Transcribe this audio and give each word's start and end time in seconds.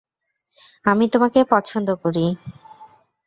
আমি 0.85 1.05
তোমাকে 1.09 1.39
পছন্দ 1.51 1.87
করি। 2.03 2.25